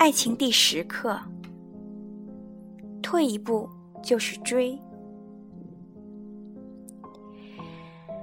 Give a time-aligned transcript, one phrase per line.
[0.00, 1.20] 爱情第十课：
[3.02, 3.68] 退一步
[4.02, 4.80] 就是追。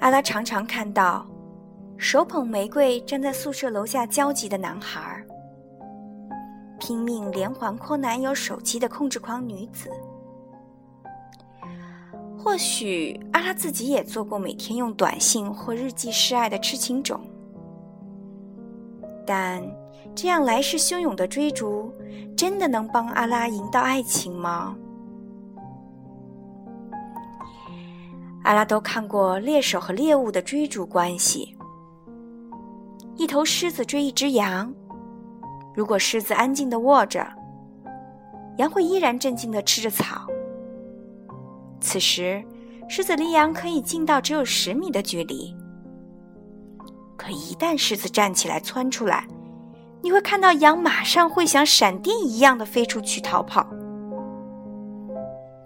[0.00, 1.26] 阿拉常常看到
[1.98, 5.22] 手捧玫瑰站在宿舍楼下焦急的男孩，
[6.80, 9.90] 拼命连环 call 男友手机的控制狂女子。
[12.38, 17.20] 或许阿拉自己也做过每天用短信或日记示爱的痴情种，
[19.28, 19.62] 但
[20.14, 21.92] 这样来势汹涌的追逐，
[22.34, 24.74] 真的能帮阿拉赢到爱情吗？
[28.44, 31.54] 阿拉都看过猎手和猎物的追逐关系。
[33.16, 34.72] 一头狮子追一只羊，
[35.74, 37.26] 如果狮子安静的卧着，
[38.56, 40.26] 羊会依然镇静的吃着草。
[41.82, 42.42] 此时，
[42.88, 45.54] 狮子离羊可以近到只有十米的距离。
[47.28, 49.26] 可一旦狮子站起来窜出来，
[50.00, 53.66] 你会看到羊马上会像闪电一样的飞出去逃跑。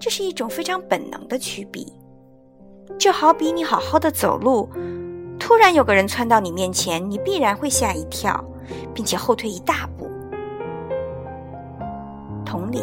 [0.00, 1.92] 这是一种非常本能的趋避。
[2.98, 4.68] 就好比你好好的走路，
[5.38, 8.44] 突然有个人窜到你面前，你必然会吓一跳，
[8.92, 10.10] 并且后退一大步。
[12.44, 12.80] 同理，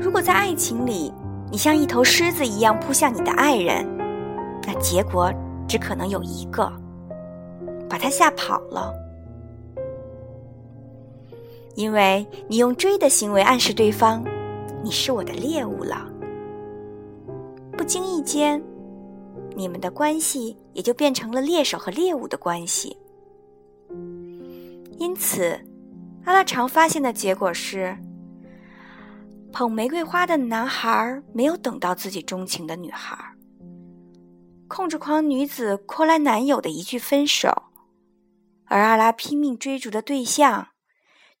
[0.00, 1.14] 如果在爱情里，
[1.48, 3.86] 你像一头狮子一样扑向你的爱人，
[4.66, 5.32] 那结果
[5.68, 6.70] 只可能有一个：
[7.88, 8.92] 把他吓跑了。
[11.74, 14.24] 因为你用追的行为暗示对方，
[14.82, 16.10] 你是我的猎物了。
[17.72, 18.62] 不经意间，
[19.54, 22.96] 你们的关系也就变成了猎手和猎物的关系。
[24.98, 25.60] 因此，
[26.24, 27.94] 阿拉常发现的结果是，
[29.52, 33.14] 捧玫瑰花的男孩没有等到自己钟情的女孩，
[34.68, 37.64] 控制狂女子拖来男友的一句分手，
[38.64, 40.68] 而阿拉拼命追逐的对象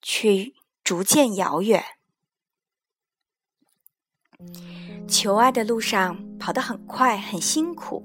[0.00, 0.52] 却
[0.84, 1.84] 逐渐遥远。
[5.08, 8.04] 求爱的路上跑得很快，很辛苦，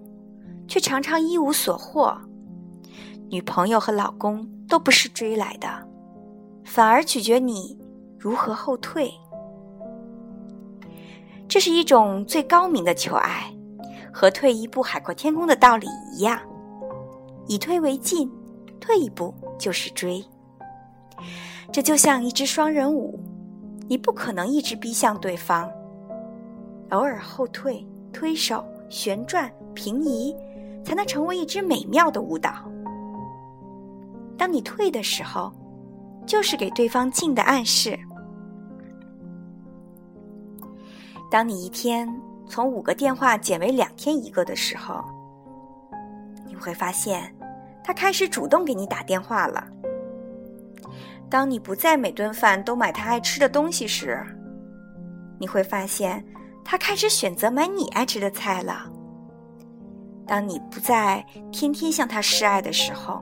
[0.68, 2.20] 却常常一无所获。
[3.30, 5.88] 女朋友和老公都不是追来的，
[6.66, 7.78] 反而取决你
[8.18, 9.12] 如何后退。
[11.48, 13.54] 这是一种最高明的求爱，
[14.14, 16.40] 和退一步海阔天空的道理一样，
[17.48, 18.30] 以退为进，
[18.80, 20.24] 退一步就是追。
[21.72, 23.20] 这就像一支双人舞，
[23.88, 25.70] 你不可能一直逼向对方。
[26.90, 30.36] 偶尔后退、推手、旋转、平移，
[30.84, 32.52] 才能成为一支美妙的舞蹈。
[34.38, 35.50] 当你退的时候，
[36.26, 37.98] 就是给对方进的暗示。
[41.30, 42.06] 当你一天
[42.52, 45.02] 从五个电话减为两天一个的时候，
[46.46, 47.34] 你会发现
[47.82, 49.66] 他开始主动给你打电话了。
[51.30, 54.22] 当你不再每顿饭都买他爱吃的东西时，
[55.40, 56.22] 你会发现。
[56.64, 58.86] 他开始选择买你爱吃的菜了。
[60.28, 63.22] 当你不再天天向他示爱的时候，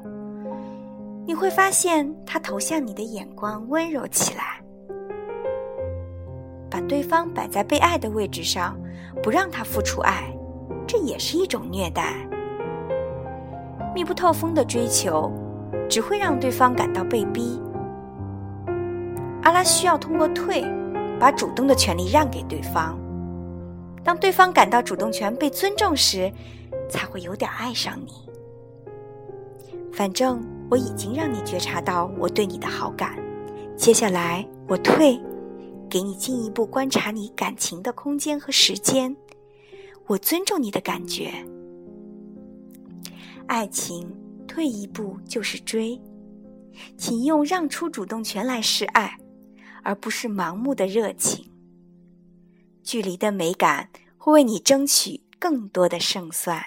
[1.25, 4.61] 你会发现他投向你的眼光温柔起来。
[6.89, 8.75] 对方摆在被爱的位置上，
[9.21, 10.35] 不让他付出爱，
[10.87, 12.15] 这也是一种虐待。
[13.93, 15.31] 密不透风的追求，
[15.87, 17.61] 只会让对方感到被逼。
[19.43, 20.65] 阿拉需要通过退，
[21.19, 22.97] 把主动的权利让给对方。
[24.03, 26.31] 当对方感到主动权被尊重时，
[26.89, 28.11] 才会有点爱上你。
[29.93, 33.15] 反正我已经让你觉察到我对你的好感，
[33.75, 35.19] 接下来我退，
[35.89, 39.15] 给你进一步观察你感情的空间和时间。
[40.07, 41.33] 我尊重你的感觉。
[43.47, 44.07] 爱情
[44.47, 45.99] 退一步就是追，
[46.97, 49.17] 请用让出主动权来示爱，
[49.83, 51.49] 而不是盲目的热情。
[52.83, 56.63] 距离的美感会为你争取更多的胜算。